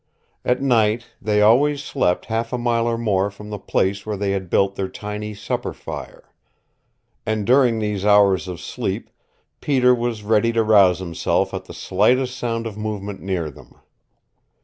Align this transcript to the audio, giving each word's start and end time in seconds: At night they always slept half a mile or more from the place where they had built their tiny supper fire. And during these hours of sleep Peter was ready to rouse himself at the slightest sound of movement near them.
At 0.43 0.63
night 0.63 1.09
they 1.21 1.43
always 1.43 1.83
slept 1.83 2.25
half 2.25 2.51
a 2.51 2.57
mile 2.57 2.87
or 2.87 2.97
more 2.97 3.29
from 3.29 3.51
the 3.51 3.59
place 3.59 4.03
where 4.03 4.17
they 4.17 4.31
had 4.31 4.49
built 4.49 4.73
their 4.75 4.89
tiny 4.89 5.35
supper 5.35 5.73
fire. 5.73 6.33
And 7.23 7.45
during 7.45 7.77
these 7.77 8.03
hours 8.03 8.47
of 8.47 8.59
sleep 8.59 9.11
Peter 9.59 9.93
was 9.93 10.23
ready 10.23 10.51
to 10.53 10.63
rouse 10.63 10.97
himself 10.97 11.53
at 11.53 11.65
the 11.65 11.73
slightest 11.75 12.35
sound 12.35 12.65
of 12.65 12.79
movement 12.79 13.21
near 13.21 13.51
them. 13.51 13.75